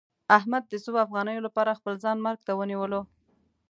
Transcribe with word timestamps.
احمد 0.37 0.63
د 0.67 0.73
څو 0.83 0.91
افغانیو 1.05 1.45
لپاره 1.47 1.77
خپل 1.79 1.93
ځان 2.03 2.17
مرګ 2.25 2.39
ته 2.47 2.51
ونیولو. 2.59 3.01